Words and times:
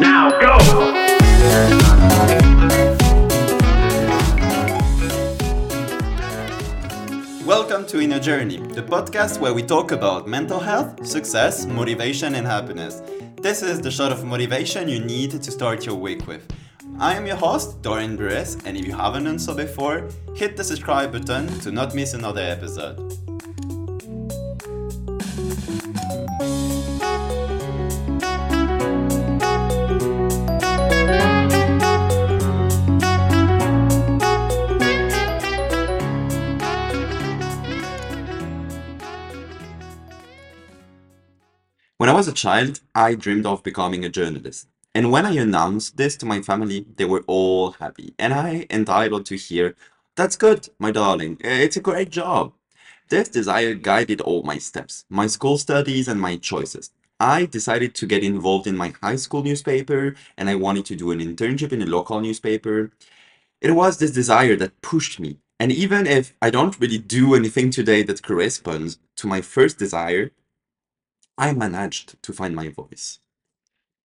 Now 0.00 0.30
go! 0.30 0.56
Welcome 7.44 7.86
to 7.88 8.00
Inner 8.00 8.18
Journey, 8.18 8.56
the 8.56 8.82
podcast 8.82 9.40
where 9.40 9.52
we 9.52 9.62
talk 9.62 9.92
about 9.92 10.26
mental 10.26 10.58
health, 10.58 11.06
success, 11.06 11.66
motivation, 11.66 12.34
and 12.34 12.46
happiness. 12.46 13.02
This 13.42 13.62
is 13.62 13.82
the 13.82 13.90
shot 13.90 14.10
of 14.10 14.24
motivation 14.24 14.88
you 14.88 15.00
need 15.00 15.32
to 15.32 15.50
start 15.50 15.84
your 15.84 15.96
week 15.96 16.26
with. 16.26 16.50
I 16.98 17.14
am 17.14 17.26
your 17.26 17.36
host, 17.36 17.82
Dorian 17.82 18.16
Bures, 18.16 18.56
and 18.64 18.78
if 18.78 18.86
you 18.86 18.96
haven't 18.96 19.24
done 19.24 19.38
so 19.38 19.54
before, 19.54 20.08
hit 20.34 20.56
the 20.56 20.64
subscribe 20.64 21.12
button 21.12 21.46
to 21.60 21.70
not 21.70 21.94
miss 21.94 22.14
another 22.14 22.40
episode. 22.40 22.96
I 42.10 42.12
was 42.12 42.26
a 42.26 42.32
child, 42.32 42.80
I 42.92 43.14
dreamed 43.14 43.46
of 43.46 43.62
becoming 43.62 44.04
a 44.04 44.08
journalist. 44.08 44.66
And 44.96 45.12
when 45.12 45.24
I 45.24 45.36
announced 45.36 45.96
this 45.96 46.16
to 46.16 46.26
my 46.26 46.42
family, 46.42 46.84
they 46.96 47.04
were 47.04 47.22
all 47.28 47.70
happy. 47.70 48.14
And 48.18 48.34
I 48.34 48.66
entitled 48.68 49.26
to 49.26 49.36
hear, 49.36 49.76
That's 50.16 50.34
good, 50.34 50.70
my 50.80 50.90
darling. 50.90 51.38
Eh, 51.44 51.60
it's 51.62 51.76
a 51.76 51.80
great 51.88 52.10
job. 52.10 52.52
This 53.10 53.28
desire 53.28 53.74
guided 53.74 54.20
all 54.22 54.42
my 54.42 54.58
steps, 54.58 55.04
my 55.08 55.28
school 55.28 55.56
studies, 55.56 56.08
and 56.08 56.20
my 56.20 56.36
choices. 56.36 56.90
I 57.20 57.44
decided 57.46 57.94
to 57.94 58.08
get 58.08 58.24
involved 58.24 58.66
in 58.66 58.76
my 58.76 58.92
high 59.00 59.14
school 59.14 59.44
newspaper, 59.44 60.16
and 60.36 60.50
I 60.50 60.56
wanted 60.56 60.86
to 60.86 60.96
do 60.96 61.12
an 61.12 61.20
internship 61.20 61.72
in 61.72 61.80
a 61.80 61.86
local 61.86 62.20
newspaper. 62.20 62.90
It 63.60 63.70
was 63.76 63.98
this 63.98 64.10
desire 64.10 64.56
that 64.56 64.82
pushed 64.82 65.20
me. 65.20 65.38
And 65.60 65.70
even 65.70 66.08
if 66.08 66.34
I 66.42 66.50
don't 66.50 66.80
really 66.80 66.98
do 66.98 67.36
anything 67.36 67.70
today 67.70 68.02
that 68.02 68.24
corresponds 68.24 68.98
to 69.18 69.28
my 69.28 69.40
first 69.40 69.78
desire, 69.78 70.32
I 71.40 71.54
managed 71.54 72.22
to 72.22 72.34
find 72.34 72.54
my 72.54 72.68
voice. 72.68 73.18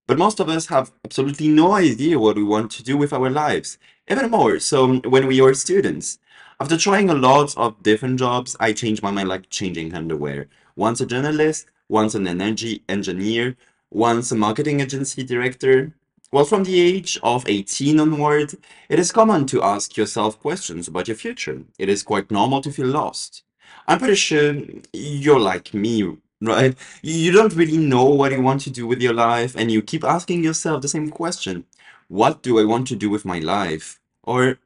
But 0.07 0.17
most 0.17 0.39
of 0.39 0.47
us 0.47 0.67
have 0.67 0.93
absolutely 1.03 1.49
no 1.49 1.73
idea 1.73 2.17
what 2.17 2.37
we 2.37 2.43
want 2.43 2.71
to 2.71 2.83
do 2.83 2.95
with 2.95 3.11
our 3.11 3.29
lives. 3.29 3.77
Even 4.09 4.31
more 4.31 4.57
so 4.59 4.99
when 4.99 5.27
we 5.27 5.41
are 5.41 5.53
students. 5.53 6.17
After 6.61 6.77
trying 6.77 7.09
a 7.09 7.13
lot 7.13 7.53
of 7.57 7.83
different 7.83 8.19
jobs, 8.19 8.55
I 8.61 8.71
changed 8.71 9.03
my 9.03 9.11
mind 9.11 9.27
like 9.27 9.49
changing 9.49 9.93
underwear. 9.93 10.47
Once 10.77 11.01
a 11.01 11.05
journalist, 11.05 11.67
once 11.89 12.15
an 12.15 12.25
energy 12.25 12.83
engineer, 12.87 13.57
once 13.91 14.31
a 14.31 14.35
marketing 14.35 14.79
agency 14.79 15.21
director. 15.21 15.93
Well, 16.31 16.45
from 16.45 16.63
the 16.63 16.79
age 16.79 17.19
of 17.21 17.49
18 17.49 17.99
onward, 17.99 18.53
it 18.87 18.97
is 18.97 19.11
common 19.11 19.45
to 19.47 19.61
ask 19.61 19.97
yourself 19.97 20.39
questions 20.39 20.87
about 20.87 21.09
your 21.09 21.17
future. 21.17 21.63
It 21.77 21.89
is 21.89 22.01
quite 22.01 22.31
normal 22.31 22.61
to 22.61 22.71
feel 22.71 22.87
lost. 22.87 23.43
I'm 23.87 23.99
pretty 23.99 24.15
sure 24.15 24.55
you're 24.93 25.39
like 25.39 25.73
me, 25.73 26.17
right? 26.41 26.75
You 27.01 27.31
don't 27.31 27.55
really 27.55 27.77
know 27.77 28.05
what 28.05 28.31
you 28.31 28.41
want 28.41 28.61
to 28.61 28.69
do 28.69 28.87
with 28.87 29.01
your 29.01 29.13
life, 29.13 29.55
and 29.55 29.71
you 29.71 29.81
keep 29.81 30.03
asking 30.03 30.43
yourself 30.43 30.81
the 30.81 30.87
same 30.87 31.09
question 31.09 31.65
What 32.07 32.41
do 32.41 32.59
I 32.59 32.65
want 32.65 32.87
to 32.89 32.95
do 32.95 33.09
with 33.09 33.25
my 33.25 33.39
life? 33.39 33.99
Or 34.23 34.59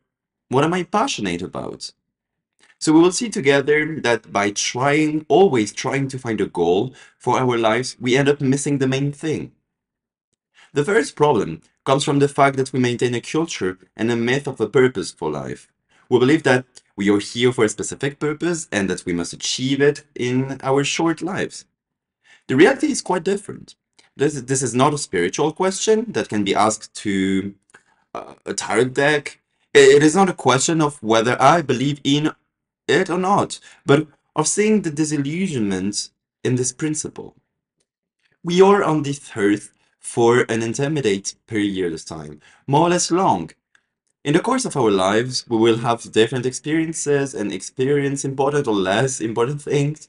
what 0.49 0.63
am 0.63 0.73
I 0.73 0.83
passionate 0.83 1.41
about? 1.41 1.91
So 2.79 2.93
we 2.93 3.01
will 3.01 3.11
see 3.11 3.29
together 3.29 3.99
that 4.01 4.31
by 4.31 4.51
trying, 4.51 5.25
always 5.27 5.73
trying 5.73 6.07
to 6.09 6.19
find 6.19 6.39
a 6.41 6.47
goal 6.47 6.93
for 7.17 7.37
our 7.37 7.57
lives, 7.57 7.97
we 7.99 8.15
end 8.17 8.29
up 8.29 8.41
missing 8.41 8.77
the 8.77 8.87
main 8.87 9.11
thing. 9.11 9.51
The 10.73 10.85
first 10.85 11.15
problem 11.15 11.61
comes 11.85 12.03
from 12.03 12.19
the 12.19 12.27
fact 12.27 12.57
that 12.57 12.73
we 12.73 12.79
maintain 12.79 13.13
a 13.15 13.21
culture 13.21 13.77
and 13.95 14.11
a 14.11 14.15
myth 14.15 14.47
of 14.47 14.61
a 14.61 14.67
purpose 14.67 15.11
for 15.11 15.29
life. 15.29 15.67
We 16.09 16.19
believe 16.19 16.43
that 16.43 16.65
we 16.95 17.09
are 17.09 17.19
here 17.19 17.51
for 17.53 17.65
a 17.65 17.69
specific 17.69 18.19
purpose 18.19 18.67
and 18.71 18.89
that 18.89 19.05
we 19.05 19.13
must 19.13 19.33
achieve 19.33 19.79
it 19.81 20.03
in 20.15 20.59
our 20.63 20.83
short 20.83 21.21
lives. 21.21 21.65
The 22.47 22.55
reality 22.55 22.87
is 22.87 23.01
quite 23.01 23.23
different. 23.23 23.75
This, 24.17 24.41
this 24.41 24.61
is 24.61 24.75
not 24.75 24.93
a 24.93 24.97
spiritual 24.97 25.53
question 25.53 26.11
that 26.11 26.29
can 26.29 26.43
be 26.43 26.55
asked 26.55 26.93
to 26.95 27.53
uh, 28.13 28.33
a 28.45 28.53
tarot 28.53 28.85
deck. 28.85 29.39
It 29.73 30.03
is 30.03 30.15
not 30.15 30.29
a 30.29 30.33
question 30.33 30.81
of 30.81 31.01
whether 31.01 31.41
I 31.41 31.61
believe 31.61 32.01
in 32.03 32.31
it 32.87 33.09
or 33.09 33.19
not, 33.19 33.59
but 33.85 34.07
of 34.35 34.47
seeing 34.47 34.81
the 34.81 34.91
disillusionment 34.91 36.09
in 36.43 36.55
this 36.55 36.73
principle. 36.73 37.35
We 38.43 38.61
are 38.61 38.83
on 38.83 39.03
this 39.03 39.31
earth 39.37 39.71
for 39.99 40.45
an 40.49 40.63
intermediate 40.63 41.35
period 41.45 41.93
of 41.93 42.03
time, 42.05 42.41
more 42.65 42.87
or 42.87 42.89
less 42.89 43.11
long. 43.11 43.51
In 44.29 44.33
the 44.33 44.41
course 44.41 44.63
of 44.63 44.77
our 44.77 44.91
lives, 44.91 45.43
we 45.49 45.57
will 45.57 45.77
have 45.77 46.11
different 46.11 46.45
experiences 46.45 47.33
and 47.33 47.51
experience 47.51 48.23
important 48.23 48.67
or 48.67 48.75
less 48.75 49.21
important 49.21 49.59
things. 49.59 50.07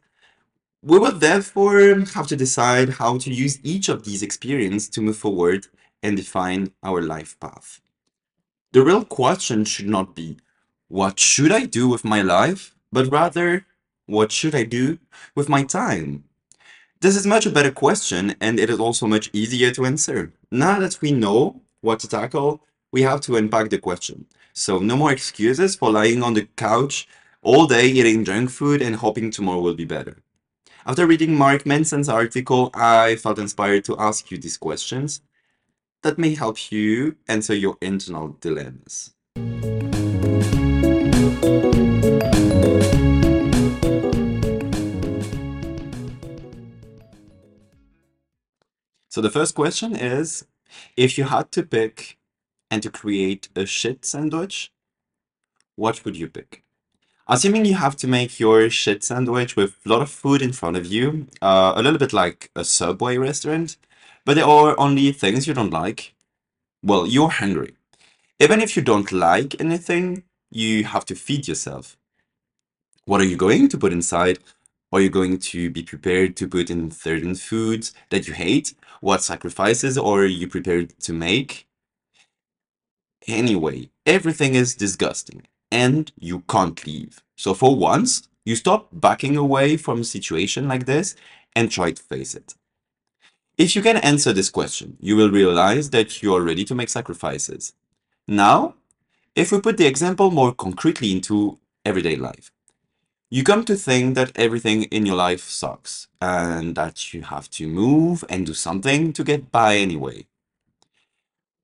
We 0.82 0.98
will 0.98 1.12
therefore 1.12 2.04
have 2.14 2.26
to 2.26 2.36
decide 2.36 2.90
how 3.00 3.16
to 3.16 3.32
use 3.32 3.58
each 3.62 3.88
of 3.88 4.04
these 4.04 4.22
experiences 4.22 4.90
to 4.90 5.00
move 5.00 5.16
forward 5.16 5.68
and 6.02 6.18
define 6.18 6.72
our 6.82 7.00
life 7.00 7.40
path. 7.40 7.80
The 8.72 8.82
real 8.82 9.06
question 9.06 9.64
should 9.64 9.88
not 9.88 10.14
be, 10.14 10.36
what 10.88 11.18
should 11.18 11.50
I 11.50 11.64
do 11.64 11.88
with 11.88 12.04
my 12.04 12.20
life? 12.20 12.74
But 12.92 13.10
rather, 13.10 13.64
what 14.04 14.32
should 14.32 14.54
I 14.54 14.64
do 14.64 14.98
with 15.34 15.48
my 15.48 15.62
time? 15.64 16.24
This 17.00 17.16
is 17.16 17.26
much 17.26 17.46
a 17.46 17.56
better 17.56 17.72
question, 17.72 18.34
and 18.38 18.60
it 18.60 18.68
is 18.68 18.80
also 18.80 19.06
much 19.06 19.30
easier 19.32 19.70
to 19.70 19.86
answer. 19.86 20.34
Now 20.50 20.78
that 20.80 21.00
we 21.00 21.10
know 21.10 21.62
what 21.80 22.00
to 22.00 22.06
tackle, 22.08 22.60
we 22.92 23.02
have 23.02 23.20
to 23.22 23.36
unpack 23.36 23.70
the 23.70 23.78
question. 23.78 24.26
So, 24.52 24.78
no 24.78 24.96
more 24.96 25.12
excuses 25.12 25.76
for 25.76 25.90
lying 25.90 26.22
on 26.22 26.34
the 26.34 26.48
couch 26.56 27.08
all 27.42 27.66
day 27.66 27.88
eating 27.88 28.24
junk 28.24 28.50
food 28.50 28.82
and 28.82 28.96
hoping 28.96 29.30
tomorrow 29.30 29.60
will 29.60 29.74
be 29.74 29.84
better. 29.84 30.16
After 30.84 31.06
reading 31.06 31.36
Mark 31.36 31.64
Manson's 31.64 32.08
article, 32.08 32.70
I 32.74 33.16
felt 33.16 33.38
inspired 33.38 33.84
to 33.84 33.98
ask 33.98 34.30
you 34.30 34.38
these 34.38 34.56
questions 34.56 35.20
that 36.02 36.18
may 36.18 36.34
help 36.34 36.72
you 36.72 37.16
answer 37.28 37.54
your 37.54 37.76
internal 37.80 38.36
dilemmas. 38.40 39.12
So, 49.08 49.20
the 49.20 49.30
first 49.30 49.54
question 49.54 49.94
is 49.94 50.46
if 50.96 51.18
you 51.18 51.24
had 51.24 51.52
to 51.52 51.62
pick 51.62 52.19
and 52.70 52.82
to 52.82 52.90
create 52.90 53.48
a 53.56 53.66
shit 53.66 54.04
sandwich, 54.04 54.72
what 55.76 56.04
would 56.04 56.16
you 56.16 56.28
pick? 56.28 56.62
Assuming 57.26 57.64
you 57.64 57.74
have 57.74 57.96
to 57.96 58.08
make 58.08 58.40
your 58.40 58.68
shit 58.70 59.04
sandwich 59.04 59.56
with 59.56 59.76
a 59.86 59.88
lot 59.88 60.02
of 60.02 60.10
food 60.10 60.42
in 60.42 60.52
front 60.52 60.76
of 60.76 60.86
you, 60.86 61.28
uh, 61.40 61.72
a 61.76 61.82
little 61.82 61.98
bit 61.98 62.12
like 62.12 62.50
a 62.56 62.64
Subway 62.64 63.16
restaurant, 63.16 63.76
but 64.24 64.34
there 64.34 64.46
are 64.46 64.78
only 64.78 65.12
things 65.12 65.46
you 65.46 65.54
don't 65.54 65.72
like, 65.72 66.14
well, 66.82 67.06
you're 67.06 67.30
hungry. 67.30 67.74
Even 68.38 68.60
if 68.60 68.76
you 68.76 68.82
don't 68.82 69.12
like 69.12 69.60
anything, 69.60 70.24
you 70.50 70.84
have 70.84 71.04
to 71.06 71.14
feed 71.14 71.46
yourself. 71.46 71.96
What 73.04 73.20
are 73.20 73.24
you 73.24 73.36
going 73.36 73.68
to 73.68 73.78
put 73.78 73.92
inside? 73.92 74.38
Are 74.92 75.00
you 75.00 75.08
going 75.08 75.38
to 75.38 75.70
be 75.70 75.82
prepared 75.82 76.36
to 76.36 76.48
put 76.48 76.68
in 76.68 76.90
certain 76.90 77.34
foods 77.36 77.94
that 78.10 78.26
you 78.26 78.34
hate? 78.34 78.74
What 79.00 79.22
sacrifices 79.22 79.96
are 79.96 80.24
you 80.24 80.48
prepared 80.48 80.98
to 81.00 81.12
make? 81.12 81.69
Anyway, 83.26 83.90
everything 84.06 84.54
is 84.54 84.74
disgusting 84.74 85.42
and 85.70 86.12
you 86.18 86.40
can't 86.48 86.86
leave. 86.86 87.22
So 87.36 87.54
for 87.54 87.76
once, 87.76 88.28
you 88.44 88.56
stop 88.56 88.88
backing 88.92 89.36
away 89.36 89.76
from 89.76 90.00
a 90.00 90.04
situation 90.04 90.68
like 90.68 90.86
this 90.86 91.16
and 91.54 91.70
try 91.70 91.92
to 91.92 92.02
face 92.02 92.34
it. 92.34 92.54
If 93.58 93.76
you 93.76 93.82
can 93.82 93.98
answer 93.98 94.32
this 94.32 94.48
question, 94.48 94.96
you 95.00 95.16
will 95.16 95.30
realize 95.30 95.90
that 95.90 96.22
you 96.22 96.34
are 96.34 96.42
ready 96.42 96.64
to 96.64 96.74
make 96.74 96.88
sacrifices. 96.88 97.74
Now, 98.26 98.74
if 99.34 99.52
we 99.52 99.60
put 99.60 99.76
the 99.76 99.86
example 99.86 100.30
more 100.30 100.54
concretely 100.54 101.12
into 101.12 101.58
everyday 101.84 102.16
life, 102.16 102.50
you 103.28 103.44
come 103.44 103.64
to 103.66 103.76
think 103.76 104.14
that 104.16 104.32
everything 104.36 104.84
in 104.84 105.06
your 105.06 105.14
life 105.14 105.42
sucks 105.42 106.08
and 106.20 106.74
that 106.74 107.14
you 107.14 107.22
have 107.22 107.48
to 107.50 107.68
move 107.68 108.24
and 108.28 108.46
do 108.46 108.54
something 108.54 109.12
to 109.12 109.22
get 109.22 109.52
by 109.52 109.76
anyway. 109.76 110.26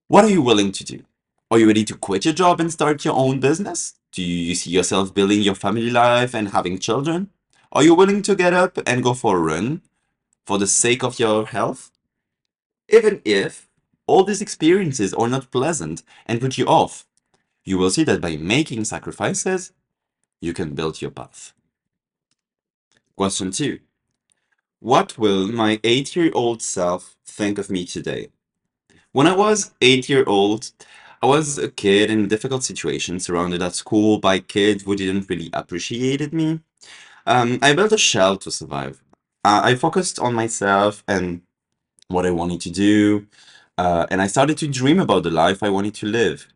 What 0.06 0.24
are 0.24 0.30
you 0.30 0.42
willing 0.42 0.70
to 0.72 0.84
do? 0.84 1.02
Are 1.48 1.60
you 1.60 1.68
ready 1.68 1.84
to 1.84 1.94
quit 1.94 2.24
your 2.24 2.34
job 2.34 2.58
and 2.58 2.72
start 2.72 3.04
your 3.04 3.14
own 3.14 3.38
business? 3.38 3.94
Do 4.10 4.20
you 4.20 4.56
see 4.56 4.70
yourself 4.70 5.14
building 5.14 5.42
your 5.42 5.54
family 5.54 5.90
life 5.90 6.34
and 6.34 6.48
having 6.48 6.80
children? 6.80 7.30
Are 7.70 7.84
you 7.84 7.94
willing 7.94 8.22
to 8.22 8.34
get 8.34 8.52
up 8.52 8.78
and 8.84 9.00
go 9.00 9.14
for 9.14 9.36
a 9.36 9.40
run 9.40 9.82
for 10.44 10.58
the 10.58 10.66
sake 10.66 11.04
of 11.04 11.20
your 11.20 11.46
health? 11.46 11.92
Even 12.88 13.22
if 13.24 13.68
all 14.08 14.24
these 14.24 14.42
experiences 14.42 15.14
are 15.14 15.28
not 15.28 15.52
pleasant 15.52 16.02
and 16.26 16.40
put 16.40 16.58
you 16.58 16.66
off, 16.66 17.06
you 17.64 17.78
will 17.78 17.90
see 17.90 18.02
that 18.02 18.20
by 18.20 18.36
making 18.36 18.82
sacrifices, 18.82 19.70
you 20.40 20.52
can 20.52 20.74
build 20.74 21.00
your 21.00 21.12
path. 21.12 21.52
Question 23.14 23.52
two 23.52 23.78
What 24.80 25.16
will 25.16 25.46
my 25.46 25.78
eight 25.84 26.16
year 26.16 26.32
old 26.34 26.60
self 26.60 27.14
think 27.24 27.56
of 27.58 27.70
me 27.70 27.86
today? 27.86 28.30
When 29.12 29.28
I 29.28 29.36
was 29.36 29.70
eight 29.80 30.08
year 30.08 30.24
old, 30.26 30.72
I 31.26 31.28
was 31.28 31.58
a 31.58 31.68
kid 31.68 32.08
in 32.08 32.20
a 32.22 32.26
difficult 32.28 32.62
situation, 32.62 33.18
surrounded 33.18 33.60
at 33.60 33.74
school 33.74 34.20
by 34.20 34.38
kids 34.38 34.84
who 34.84 34.94
didn't 34.94 35.28
really 35.28 35.50
appreciated 35.52 36.32
me. 36.32 36.60
Um, 37.26 37.58
I 37.62 37.74
built 37.74 37.90
a 37.90 37.98
shell 37.98 38.36
to 38.36 38.50
survive. 38.52 39.02
Uh, 39.44 39.60
I 39.64 39.74
focused 39.74 40.20
on 40.20 40.34
myself 40.34 41.02
and 41.08 41.42
what 42.06 42.26
I 42.26 42.30
wanted 42.30 42.60
to 42.60 42.70
do, 42.70 43.26
uh, 43.76 44.06
and 44.08 44.22
I 44.22 44.28
started 44.28 44.56
to 44.58 44.68
dream 44.68 45.00
about 45.00 45.24
the 45.24 45.32
life 45.32 45.64
I 45.64 45.68
wanted 45.68 45.94
to 45.96 46.06
live. 46.06 46.46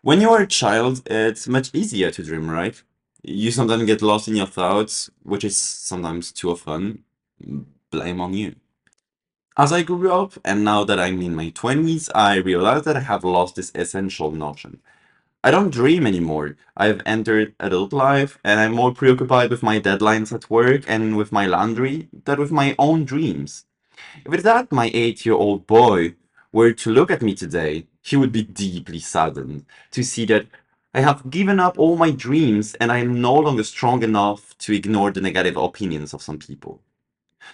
When 0.00 0.22
you 0.22 0.30
are 0.30 0.40
a 0.40 0.46
child, 0.46 1.02
it's 1.04 1.46
much 1.46 1.68
easier 1.74 2.10
to 2.10 2.22
dream, 2.22 2.48
right? 2.48 2.82
You 3.22 3.50
sometimes 3.50 3.84
get 3.84 4.00
lost 4.00 4.26
in 4.26 4.36
your 4.36 4.46
thoughts, 4.46 5.10
which 5.22 5.44
is 5.44 5.58
sometimes 5.58 6.32
too 6.32 6.50
often 6.50 7.04
blame 7.90 8.22
on 8.22 8.32
you. 8.32 8.54
As 9.56 9.72
I 9.72 9.84
grew 9.84 10.10
up, 10.10 10.32
and 10.44 10.64
now 10.64 10.82
that 10.82 10.98
I'm 10.98 11.22
in 11.22 11.36
my 11.36 11.50
20s, 11.50 12.10
I 12.12 12.38
realize 12.38 12.82
that 12.82 12.96
I 12.96 13.00
have 13.00 13.22
lost 13.22 13.54
this 13.54 13.70
essential 13.76 14.32
notion. 14.32 14.80
I 15.44 15.52
don't 15.52 15.70
dream 15.70 16.08
anymore. 16.08 16.56
I've 16.76 17.00
entered 17.06 17.54
adult 17.60 17.92
life, 17.92 18.36
and 18.42 18.58
I'm 18.58 18.72
more 18.72 18.92
preoccupied 18.92 19.50
with 19.50 19.62
my 19.62 19.78
deadlines 19.78 20.32
at 20.32 20.50
work 20.50 20.82
and 20.88 21.16
with 21.16 21.30
my 21.30 21.46
laundry 21.46 22.08
than 22.24 22.40
with 22.40 22.50
my 22.50 22.74
own 22.80 23.04
dreams. 23.04 23.66
If 24.24 24.42
that 24.42 24.72
my 24.72 24.90
eight-year-old 24.92 25.68
boy 25.68 26.16
were 26.50 26.72
to 26.72 26.90
look 26.92 27.12
at 27.12 27.22
me 27.22 27.36
today, 27.36 27.86
he 28.02 28.16
would 28.16 28.32
be 28.32 28.42
deeply 28.42 28.98
saddened 28.98 29.66
to 29.92 30.02
see 30.02 30.24
that 30.24 30.46
I 30.92 31.00
have 31.00 31.30
given 31.30 31.60
up 31.60 31.78
all 31.78 31.96
my 31.96 32.10
dreams 32.10 32.74
and 32.74 32.90
I 32.90 32.98
am 32.98 33.20
no 33.20 33.34
longer 33.34 33.62
strong 33.62 34.02
enough 34.02 34.58
to 34.58 34.72
ignore 34.72 35.12
the 35.12 35.20
negative 35.20 35.56
opinions 35.56 36.12
of 36.12 36.22
some 36.22 36.38
people. 36.40 36.80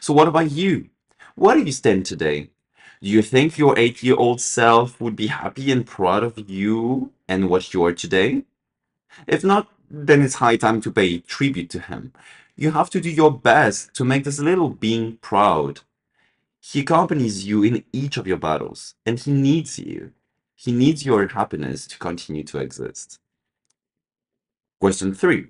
So 0.01 0.15
what 0.15 0.29
about 0.29 0.51
you? 0.51 0.89
Where 1.35 1.57
do 1.57 1.63
you 1.63 1.73
stand 1.73 2.07
today? 2.07 2.51
Do 3.03 3.09
you 3.09 3.23
think 3.23 3.57
your 3.57 3.79
eight-year-old 3.79 4.41
self 4.41 5.01
would 5.01 5.17
be 5.17 5.29
happy 5.29 5.73
and 5.73 5.87
proud 5.87 6.23
of 6.23 6.51
you 6.51 7.13
and 7.27 7.49
what 7.49 7.73
you 7.73 7.85
are 7.85 7.95
today? 7.95 8.45
If 9.27 9.43
not, 9.43 9.69
then 9.91 10.23
it's 10.23 10.35
high 10.35 10.57
time 10.57 10.81
to 10.83 10.93
pay 10.93 11.19
tribute 11.19 11.71
to 11.71 11.81
him. 11.81 12.13
You 12.57 12.73
have 12.73 12.91
to 12.91 13.01
do 13.01 13.11
your 13.11 13.33
best 13.33 13.95
to 13.95 14.05
make 14.05 14.25
this 14.25 14.39
little 14.39 14.69
being 14.69 15.17
proud. 15.17 15.81
He 16.61 16.81
accompanies 16.81 17.47
you 17.47 17.63
in 17.63 17.85
each 17.93 18.19
of 18.19 18.27
your 18.27 18.37
battles, 18.37 18.95
and 19.07 19.19
he 19.19 19.33
needs 19.33 19.79
you. 19.79 20.13
He 20.55 20.73
needs 20.73 21.07
your 21.07 21.27
happiness 21.27 21.87
to 21.87 21.99
continue 21.99 22.45
to 22.45 22.59
exist. 22.59 23.19
Question 24.79 25.15
three. 25.15 25.47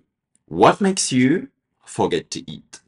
What 0.47 0.81
makes 0.81 1.11
you 1.11 1.49
forget 1.85 2.31
to 2.31 2.49
eat? 2.49 2.81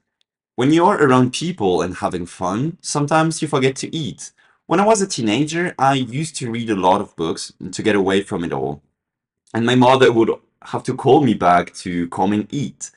When 0.55 0.71
you're 0.71 0.97
around 0.97 1.33
people 1.33 1.81
and 1.81 1.97
having 1.97 2.27
fun, 2.27 2.77
sometimes 2.83 3.41
you 3.41 3.49
forget 3.49 3.75
to 3.77 3.97
eat. 3.97 4.33
When 4.67 4.81
I 4.81 4.85
was 4.85 5.01
a 5.01 5.07
teenager, 5.07 5.75
I 5.79 5.95
used 5.95 6.37
to 6.37 6.51
read 6.51 6.69
a 6.69 6.77
lot 6.77 7.01
of 7.01 7.17
books 7.17 7.55
to 7.71 7.83
get 7.83 7.97
away 7.97 8.23
from 8.23 8.45
it 8.45 8.53
all. 8.53 8.83
And 9.55 9.65
my 9.65 9.77
mother 9.77 10.13
would 10.13 10.31
have 10.65 10.83
to 10.85 10.95
call 10.95 11.23
me 11.23 11.33
back 11.33 11.73
to 11.77 12.07
come 12.09 12.35
and 12.35 12.53
eat. 12.53 12.91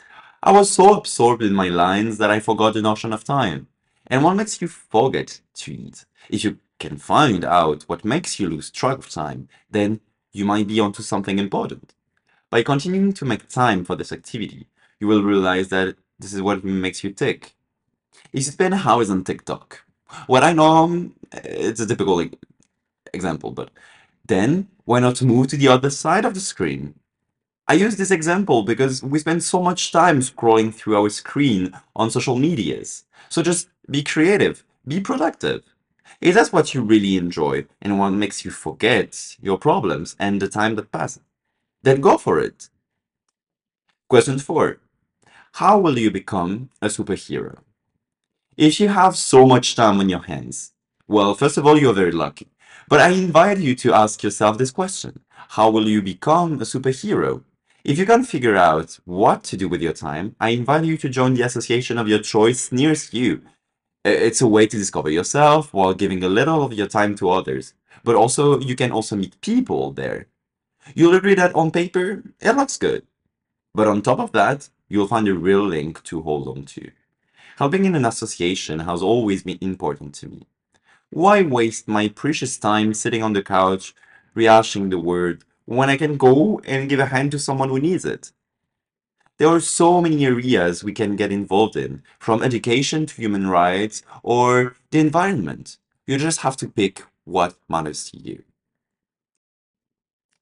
I 0.43 0.51
was 0.51 0.69
so 0.69 0.95
absorbed 0.95 1.43
in 1.43 1.53
my 1.53 1.69
lines 1.69 2.17
that 2.17 2.29
I 2.29 2.41
forgot 2.41 2.73
the 2.73 2.81
notion 2.81 3.13
of 3.13 3.23
time. 3.23 3.67
And 4.07 4.21
what 4.21 4.35
makes 4.35 4.61
you 4.61 4.67
forget 4.67 5.39
to 5.55 5.73
eat? 5.73 6.03
If 6.29 6.43
you 6.43 6.57
can 6.77 6.97
find 6.97 7.45
out 7.45 7.83
what 7.83 8.03
makes 8.03 8.37
you 8.37 8.49
lose 8.49 8.69
track 8.69 8.97
of 8.97 9.09
time, 9.09 9.47
then 9.71 10.01
you 10.33 10.43
might 10.43 10.67
be 10.67 10.81
onto 10.81 11.01
something 11.01 11.39
important. 11.39 11.93
By 12.49 12.63
continuing 12.63 13.13
to 13.13 13.23
make 13.23 13.47
time 13.47 13.85
for 13.85 13.95
this 13.95 14.11
activity, 14.11 14.67
you 14.99 15.07
will 15.07 15.23
realize 15.23 15.69
that 15.69 15.95
this 16.19 16.33
is 16.33 16.41
what 16.41 16.63
makes 16.63 17.03
you 17.03 17.11
tick. 17.11 17.55
You 18.31 18.41
spend 18.41 18.73
hours 18.73 19.09
on 19.09 19.23
TikTok, 19.23 19.85
what 20.27 20.43
I 20.43 20.53
know, 20.53 20.65
um, 20.65 21.15
it's 21.31 21.79
a 21.79 21.87
typical 21.87 22.25
example, 23.13 23.51
but 23.51 23.69
then 24.25 24.67
why 24.85 24.99
not 24.99 25.21
move 25.21 25.47
to 25.47 25.57
the 25.57 25.67
other 25.67 25.89
side 25.89 26.25
of 26.25 26.33
the 26.33 26.39
screen? 26.39 26.95
I 27.67 27.73
use 27.73 27.95
this 27.95 28.11
example 28.11 28.63
because 28.63 29.01
we 29.01 29.19
spend 29.19 29.43
so 29.43 29.61
much 29.61 29.91
time 29.91 30.19
scrolling 30.19 30.73
through 30.73 30.97
our 30.97 31.09
screen 31.09 31.75
on 31.95 32.11
social 32.11 32.37
medias. 32.37 33.05
So 33.29 33.41
just 33.41 33.69
be 33.89 34.03
creative, 34.03 34.63
be 34.87 34.99
productive. 34.99 35.63
If 36.21 36.35
that's 36.35 36.53
what 36.53 36.73
you 36.73 36.81
really 36.81 37.17
enjoy 37.17 37.65
and 37.81 37.99
what 37.99 38.11
makes 38.11 38.45
you 38.45 38.51
forget 38.51 39.35
your 39.41 39.57
problems 39.57 40.15
and 40.19 40.41
the 40.41 40.47
time 40.47 40.75
that 40.75 40.91
passes, 40.91 41.23
then 41.81 42.01
go 42.01 42.17
for 42.17 42.39
it. 42.39 42.69
Question 44.07 44.37
four. 44.37 44.77
How 45.59 45.79
will 45.79 45.97
you 45.97 46.11
become 46.11 46.69
a 46.81 46.87
superhero? 46.87 47.59
If 48.57 48.77
you 48.81 48.89
have 48.89 49.15
so 49.15 49.45
much 49.45 49.73
time 49.73 50.01
on 50.01 50.09
your 50.09 50.23
hands, 50.23 50.73
well, 51.07 51.33
first 51.33 51.57
of 51.57 51.65
all, 51.65 51.79
you're 51.79 51.93
very 51.93 52.11
lucky. 52.11 52.47
But 52.89 52.99
I 52.99 53.11
invite 53.11 53.59
you 53.59 53.73
to 53.75 53.93
ask 53.93 54.21
yourself 54.21 54.57
this 54.57 54.71
question. 54.71 55.21
How 55.55 55.69
will 55.69 55.87
you 55.87 56.01
become 56.01 56.55
a 56.55 56.65
superhero? 56.65 57.43
If 57.85 57.97
you 57.97 58.05
can't 58.05 58.27
figure 58.27 58.57
out 58.57 58.99
what 59.05 59.45
to 59.45 59.55
do 59.55 59.69
with 59.69 59.81
your 59.81 59.93
time, 59.93 60.35
I 60.41 60.49
invite 60.49 60.83
you 60.83 60.97
to 60.97 61.07
join 61.07 61.35
the 61.35 61.43
association 61.43 61.97
of 61.97 62.09
your 62.09 62.19
choice 62.19 62.73
nearest 62.73 63.13
you. 63.13 63.41
It's 64.03 64.41
a 64.41 64.47
way 64.47 64.67
to 64.67 64.75
discover 64.75 65.09
yourself 65.09 65.73
while 65.73 65.93
giving 65.93 66.21
a 66.21 66.35
little 66.37 66.63
of 66.63 66.73
your 66.73 66.87
time 66.87 67.15
to 67.15 67.29
others. 67.29 67.73
But 68.03 68.15
also, 68.15 68.59
you 68.59 68.75
can 68.75 68.91
also 68.91 69.15
meet 69.15 69.39
people 69.39 69.93
there. 69.93 70.27
You'll 70.95 71.15
agree 71.15 71.35
that 71.35 71.55
on 71.55 71.71
paper, 71.71 72.23
it 72.41 72.57
looks 72.57 72.75
good. 72.75 73.03
But 73.73 73.87
on 73.87 74.01
top 74.01 74.19
of 74.19 74.33
that, 74.33 74.67
you'll 74.87 75.07
find 75.07 75.27
a 75.27 75.33
real 75.33 75.65
link 75.65 76.03
to 76.03 76.21
hold 76.21 76.47
on 76.47 76.65
to. 76.65 76.91
Helping 77.57 77.85
in 77.85 77.95
an 77.95 78.05
association 78.05 78.79
has 78.79 79.01
always 79.01 79.43
been 79.43 79.57
important 79.61 80.13
to 80.15 80.27
me. 80.27 80.47
Why 81.09 81.41
waste 81.41 81.87
my 81.87 82.09
precious 82.09 82.57
time 82.57 82.93
sitting 82.93 83.23
on 83.23 83.33
the 83.33 83.43
couch 83.43 83.95
rehashing 84.35 84.89
the 84.89 84.99
word 84.99 85.43
when 85.65 85.89
I 85.89 85.97
can 85.97 86.17
go 86.17 86.59
and 86.65 86.89
give 86.89 86.99
a 86.99 87.05
hand 87.05 87.31
to 87.31 87.39
someone 87.39 87.69
who 87.69 87.79
needs 87.79 88.03
it? 88.05 88.31
There 89.37 89.47
are 89.49 89.59
so 89.59 90.01
many 90.01 90.25
areas 90.25 90.83
we 90.83 90.93
can 90.93 91.15
get 91.15 91.31
involved 91.31 91.75
in, 91.75 92.03
from 92.19 92.41
education 92.41 93.05
to 93.05 93.15
human 93.15 93.47
rights 93.47 94.03
or 94.23 94.75
the 94.91 94.99
environment. 94.99 95.77
You 96.07 96.17
just 96.17 96.39
have 96.41 96.55
to 96.57 96.69
pick 96.69 97.03
what 97.25 97.55
matters 97.67 98.09
to 98.11 98.17
you. 98.17 98.43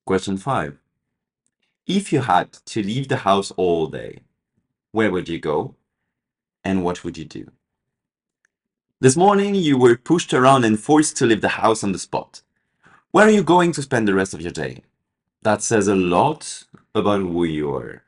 Question 0.05 0.37
5. 0.37 0.77
If 1.87 2.13
you 2.13 2.21
had 2.21 2.53
to 2.53 2.83
leave 2.83 3.07
the 3.07 3.17
house 3.17 3.51
all 3.51 3.87
day, 3.87 4.19
where 4.93 5.11
would 5.11 5.27
you 5.27 5.39
go 5.39 5.75
and 6.63 6.83
what 6.83 7.03
would 7.03 7.17
you 7.17 7.25
do? 7.25 7.51
This 9.01 9.17
morning 9.17 9.55
you 9.55 9.75
were 9.75 9.97
pushed 9.97 10.33
around 10.33 10.63
and 10.63 10.79
forced 10.79 11.17
to 11.17 11.25
leave 11.25 11.41
the 11.41 11.59
house 11.59 11.83
on 11.83 11.91
the 11.91 11.99
spot. 11.99 12.43
Where 13.09 13.25
are 13.27 13.31
you 13.31 13.43
going 13.43 13.71
to 13.73 13.81
spend 13.81 14.07
the 14.07 14.13
rest 14.13 14.35
of 14.35 14.41
your 14.41 14.51
day? 14.51 14.83
That 15.41 15.63
says 15.63 15.87
a 15.87 15.95
lot 15.95 16.65
about 16.93 17.21
who 17.21 17.43
you 17.43 17.75
are. 17.75 18.03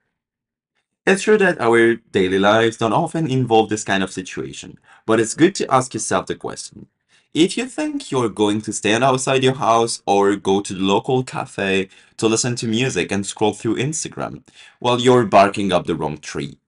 It's 1.07 1.23
true 1.23 1.39
that 1.39 1.59
our 1.59 1.95
daily 1.95 2.37
lives 2.37 2.77
don't 2.77 2.93
often 2.93 3.31
involve 3.31 3.69
this 3.69 3.83
kind 3.83 4.03
of 4.03 4.11
situation, 4.11 4.77
but 5.07 5.19
it's 5.19 5.33
good 5.33 5.55
to 5.55 5.73
ask 5.73 5.93
yourself 5.95 6.27
the 6.27 6.35
question. 6.35 6.85
If 7.33 7.57
you 7.57 7.65
think 7.65 8.11
you're 8.11 8.29
going 8.29 8.61
to 8.61 8.71
stand 8.71 9.03
outside 9.03 9.43
your 9.43 9.55
house 9.55 10.03
or 10.05 10.35
go 10.35 10.61
to 10.61 10.73
the 10.73 10.79
local 10.79 11.23
cafe 11.23 11.89
to 12.17 12.27
listen 12.27 12.55
to 12.57 12.67
music 12.67 13.11
and 13.11 13.25
scroll 13.25 13.53
through 13.53 13.77
Instagram, 13.77 14.43
well, 14.79 15.01
you're 15.01 15.25
barking 15.25 15.73
up 15.73 15.87
the 15.87 15.95
wrong 15.95 16.19
tree. 16.19 16.59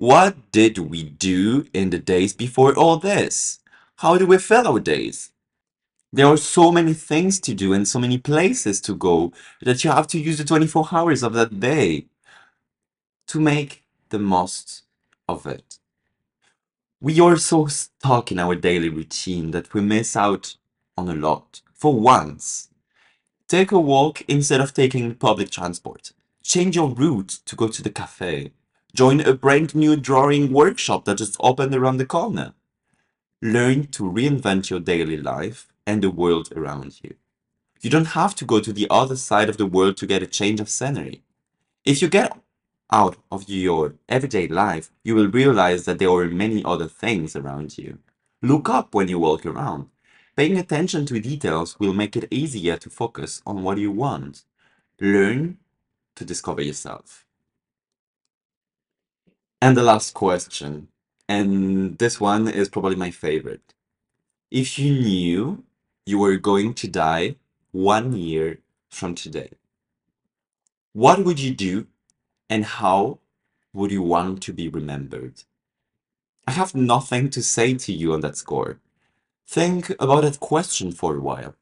What 0.00 0.50
did 0.50 0.78
we 0.78 1.02
do 1.02 1.66
in 1.74 1.90
the 1.90 1.98
days 1.98 2.32
before 2.32 2.74
all 2.74 2.96
this? 2.96 3.58
How 3.96 4.16
do 4.16 4.26
we 4.26 4.38
fill 4.38 4.66
our 4.66 4.80
days? 4.80 5.32
There 6.10 6.24
are 6.24 6.38
so 6.38 6.72
many 6.72 6.94
things 6.94 7.38
to 7.40 7.52
do 7.52 7.74
and 7.74 7.86
so 7.86 7.98
many 7.98 8.16
places 8.16 8.80
to 8.80 8.94
go 8.94 9.34
that 9.60 9.84
you 9.84 9.90
have 9.90 10.06
to 10.06 10.18
use 10.18 10.38
the 10.38 10.44
24 10.44 10.88
hours 10.90 11.22
of 11.22 11.34
that 11.34 11.60
day 11.60 12.06
to 13.26 13.40
make 13.40 13.84
the 14.08 14.18
most 14.18 14.84
of 15.28 15.44
it. 15.44 15.78
We 17.02 17.20
are 17.20 17.36
so 17.36 17.66
stuck 17.66 18.32
in 18.32 18.38
our 18.38 18.54
daily 18.54 18.88
routine 18.88 19.50
that 19.50 19.74
we 19.74 19.82
miss 19.82 20.16
out 20.16 20.56
on 20.96 21.10
a 21.10 21.14
lot. 21.14 21.60
For 21.74 21.92
once, 21.92 22.70
take 23.48 23.70
a 23.70 23.78
walk 23.78 24.22
instead 24.26 24.62
of 24.62 24.72
taking 24.72 25.14
public 25.14 25.50
transport. 25.50 26.12
Change 26.42 26.76
your 26.76 26.88
route 26.88 27.40
to 27.44 27.54
go 27.54 27.68
to 27.68 27.82
the 27.82 27.90
cafe. 27.90 28.52
Join 28.94 29.20
a 29.20 29.34
brand 29.34 29.74
new 29.74 29.94
drawing 29.94 30.52
workshop 30.52 31.04
that 31.04 31.20
is 31.20 31.36
opened 31.38 31.74
around 31.74 31.98
the 31.98 32.06
corner. 32.06 32.54
Learn 33.40 33.86
to 33.88 34.02
reinvent 34.02 34.68
your 34.68 34.80
daily 34.80 35.16
life 35.16 35.68
and 35.86 36.02
the 36.02 36.10
world 36.10 36.52
around 36.56 37.00
you. 37.02 37.14
You 37.80 37.88
don't 37.88 38.18
have 38.18 38.34
to 38.36 38.44
go 38.44 38.60
to 38.60 38.72
the 38.72 38.88
other 38.90 39.16
side 39.16 39.48
of 39.48 39.56
the 39.56 39.66
world 39.66 39.96
to 39.98 40.06
get 40.06 40.22
a 40.22 40.26
change 40.26 40.60
of 40.60 40.68
scenery. 40.68 41.22
If 41.84 42.02
you 42.02 42.08
get 42.08 42.36
out 42.92 43.16
of 43.30 43.48
your 43.48 43.94
everyday 44.08 44.48
life, 44.48 44.90
you 45.04 45.14
will 45.14 45.30
realize 45.30 45.84
that 45.84 45.98
there 45.98 46.10
are 46.10 46.26
many 46.26 46.62
other 46.64 46.88
things 46.88 47.36
around 47.36 47.78
you. 47.78 47.98
Look 48.42 48.68
up 48.68 48.94
when 48.94 49.08
you 49.08 49.18
walk 49.18 49.46
around. 49.46 49.88
Paying 50.36 50.58
attention 50.58 51.06
to 51.06 51.20
details 51.20 51.78
will 51.78 51.94
make 51.94 52.16
it 52.16 52.28
easier 52.30 52.76
to 52.78 52.90
focus 52.90 53.40
on 53.46 53.62
what 53.62 53.78
you 53.78 53.92
want. 53.92 54.42
Learn 55.00 55.58
to 56.16 56.24
discover 56.24 56.60
yourself. 56.60 57.24
And 59.62 59.76
the 59.76 59.82
last 59.82 60.14
question, 60.14 60.88
and 61.28 61.98
this 61.98 62.18
one 62.18 62.48
is 62.48 62.68
probably 62.68 62.96
my 62.96 63.10
favorite. 63.10 63.74
If 64.50 64.78
you 64.78 64.92
knew 64.92 65.64
you 66.06 66.18
were 66.18 66.36
going 66.36 66.74
to 66.74 66.88
die 66.88 67.36
one 67.72 68.14
year 68.14 68.58
from 68.90 69.14
today, 69.14 69.50
what 70.92 71.24
would 71.24 71.38
you 71.38 71.54
do 71.54 71.86
and 72.48 72.64
how 72.64 73.18
would 73.74 73.92
you 73.92 74.02
want 74.02 74.42
to 74.42 74.52
be 74.52 74.68
remembered? 74.68 75.44
I 76.46 76.52
have 76.52 76.74
nothing 76.74 77.30
to 77.30 77.42
say 77.42 77.74
to 77.74 77.92
you 77.92 78.14
on 78.14 78.22
that 78.22 78.36
score. 78.36 78.80
Think 79.46 79.90
about 80.00 80.22
that 80.22 80.40
question 80.40 80.90
for 80.90 81.16
a 81.16 81.20
while. 81.20 81.54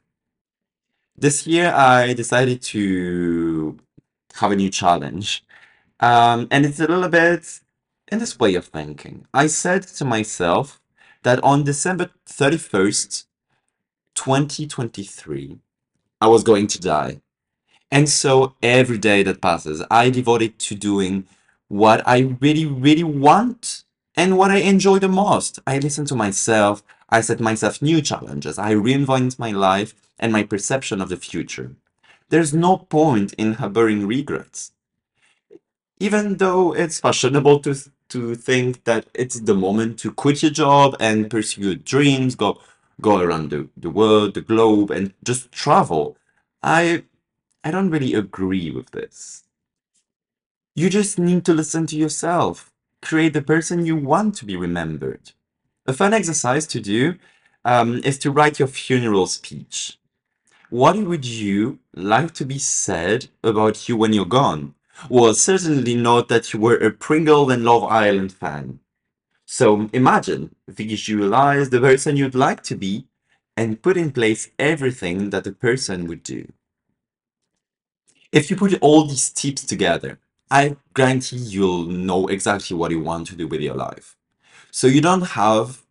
This 1.17 1.47
year, 1.47 1.73
I 1.75 2.15
decided 2.15 2.63
to 2.63 3.77
have 4.35 4.53
a 4.53 4.57
new 4.57 4.71
challenge. 4.71 5.45
Um, 6.01 6.47
and 6.51 6.65
it's 6.65 6.79
a 6.79 6.87
little 6.87 7.09
bit 7.09 7.61
in 8.11 8.19
this 8.19 8.39
way 8.39 8.55
of 8.55 8.67
thinking. 8.67 9.27
I 9.33 9.47
said 9.47 9.83
to 9.83 10.05
myself 10.05 10.81
that 11.23 11.43
on 11.43 11.65
December 11.65 12.11
31st, 12.27 13.25
2023, 14.15 15.59
I 16.21 16.27
was 16.27 16.43
going 16.43 16.67
to 16.69 16.81
die. 16.81 17.21
And 17.91 18.09
so 18.09 18.55
every 18.63 18.99
day 18.99 19.23
that 19.23 19.41
passes, 19.41 19.83
I 19.91 20.11
devoted 20.11 20.59
to 20.61 20.75
doing 20.75 21.27
what 21.69 22.07
I 22.07 22.37
really, 22.41 22.67
really 22.67 23.05
want 23.05 23.85
and 24.17 24.37
what 24.37 24.51
I 24.51 24.57
enjoy 24.57 24.99
the 24.99 25.09
most. 25.09 25.59
I 25.67 25.79
listen 25.79 26.05
to 26.07 26.17
myself, 26.17 26.83
I 27.09 27.21
set 27.21 27.41
myself 27.41 27.81
new 27.81 28.03
challenges, 28.03 28.59
I 28.59 28.75
reinvent 28.75 29.39
my 29.39 29.53
life 29.53 29.95
and 30.19 30.33
my 30.33 30.43
perception 30.43 31.01
of 31.01 31.09
the 31.09 31.17
future. 31.17 31.77
There's 32.29 32.53
no 32.53 32.77
point 32.79 33.33
in 33.35 33.55
harboring 33.55 34.07
regrets. 34.07 34.73
Even 36.01 36.37
though 36.37 36.75
it's 36.75 37.01
fashionable 37.01 37.61
to 37.61 37.75
to 38.11 38.35
think 38.35 38.85
that 38.85 39.07
it's 39.15 39.41
the 39.41 39.55
moment 39.55 39.99
to 40.01 40.13
quit 40.13 40.43
your 40.43 40.51
job 40.53 40.97
and 41.01 41.31
pursue 41.31 41.63
your 41.63 41.75
dreams, 41.77 42.35
go 42.35 42.61
go 43.01 43.21
around 43.21 43.51
the, 43.51 43.69
the 43.77 43.91
world, 43.91 44.35
the 44.35 44.41
globe, 44.41 44.91
and 44.91 45.15
just 45.25 45.53
travel. 45.53 46.17
I 46.63 47.05
I 47.65 47.71
don't 47.71 47.91
really 47.91 48.15
agree 48.15 48.71
with 48.71 48.91
this. 48.93 49.45
You 50.75 50.89
just 50.91 51.19
need 51.19 51.45
to 51.47 51.55
listen 51.55 51.87
to 51.89 51.97
yourself. 51.97 52.73
Create 53.03 53.35
the 53.35 53.43
person 53.43 53.85
you 53.87 53.97
want 53.97 54.37
to 54.37 54.47
be 54.47 54.57
remembered. 54.57 55.33
A 55.87 55.93
fun 55.93 56.15
exercise 56.15 56.67
to 56.69 56.81
do 56.81 57.17
um, 57.65 58.01
is 58.05 58.19
to 58.21 58.31
write 58.31 58.59
your 58.59 58.69
funeral 58.69 59.27
speech. 59.27 59.99
What 60.71 60.97
would 60.97 61.25
you 61.25 61.81
like 61.95 62.35
to 62.35 62.45
be 62.45 62.59
said 62.59 63.29
about 63.45 63.89
you 63.89 63.97
when 63.97 64.13
you're 64.13 64.27
gone? 64.27 64.75
Well, 65.09 65.33
certainly 65.35 65.95
not 65.95 66.29
that 66.29 66.53
you 66.53 66.61
were 66.61 66.77
a 66.77 66.91
Pringle 66.91 67.51
and 67.51 67.65
Love 67.65 67.85
Island 67.85 68.33
fan. 68.33 68.81
So 69.47 69.89
imagine, 69.93 70.55
visualize 70.67 71.71
the 71.71 71.81
person 71.81 72.17
you'd 72.17 72.35
like 72.35 72.63
to 72.65 72.77
be, 72.77 73.07
and 73.57 73.83
put 73.83 73.97
in 73.97 74.13
place 74.13 74.51
everything 74.59 75.31
that 75.31 75.45
the 75.45 75.53
person 75.53 76.07
would 76.07 76.23
do. 76.23 76.53
If 78.31 78.51
you 78.51 78.57
put 78.57 78.79
all 78.83 79.05
these 79.05 79.31
tips 79.31 79.65
together, 79.65 80.19
I 80.51 80.77
guarantee 80.95 81.37
you'll 81.37 81.85
know 81.85 82.27
exactly 82.27 82.77
what 82.77 82.91
you 82.91 83.01
want 83.01 83.27
to 83.29 83.37
do 83.37 83.49
with 83.49 83.61
your 83.61 83.75
life. 83.75 84.17
So 84.71 84.87
you 84.87 85.01
don't 85.01 85.29
have 85.29 85.83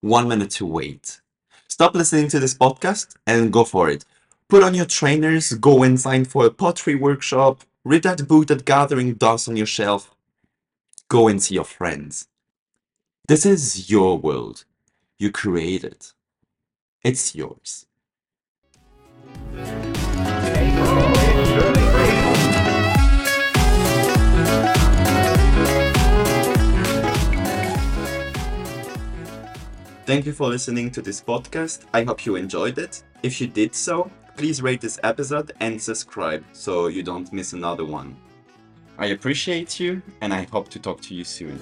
one 0.00 0.28
minute 0.28 0.50
to 0.52 0.66
wait. 0.66 1.20
Stop 1.68 1.94
listening 1.94 2.28
to 2.28 2.38
this 2.38 2.54
podcast 2.54 3.16
and 3.26 3.52
go 3.52 3.64
for 3.64 3.90
it. 3.90 4.04
Put 4.48 4.62
on 4.62 4.74
your 4.74 4.84
trainers, 4.86 5.52
go 5.54 5.82
and 5.82 5.98
sign 5.98 6.24
for 6.24 6.46
a 6.46 6.50
pottery 6.50 6.94
workshop, 6.94 7.64
read 7.84 8.04
that 8.04 8.28
book 8.28 8.46
that 8.46 8.64
gathering 8.64 9.14
dust 9.14 9.48
on 9.48 9.56
your 9.56 9.66
shelf, 9.66 10.14
go 11.08 11.26
and 11.26 11.42
see 11.42 11.56
your 11.56 11.64
friends. 11.64 12.28
This 13.26 13.44
is 13.44 13.90
your 13.90 14.18
world. 14.18 14.64
You 15.18 15.32
create 15.32 15.84
it. 15.84 16.12
It's 17.02 17.34
yours. 17.34 17.86
Thank 30.04 30.26
you 30.26 30.32
for 30.32 30.48
listening 30.48 30.90
to 30.90 31.02
this 31.02 31.20
podcast. 31.20 31.84
I 31.94 32.04
hope 32.04 32.26
you 32.26 32.36
enjoyed 32.36 32.78
it. 32.78 33.02
If 33.22 33.40
you 33.40 33.46
did 33.46 33.74
so, 33.74 34.10
please 34.36 34.62
rate 34.62 34.80
this 34.80 34.98
episode 35.02 35.52
and 35.60 35.80
subscribe 35.80 36.44
so 36.52 36.86
you 36.86 37.02
don't 37.02 37.32
miss 37.32 37.52
another 37.52 37.84
one. 37.84 38.16
I 38.98 39.06
appreciate 39.06 39.80
you 39.80 40.02
and 40.20 40.32
I 40.32 40.46
hope 40.50 40.68
to 40.70 40.78
talk 40.78 41.00
to 41.02 41.14
you 41.14 41.24
soon. 41.24 41.58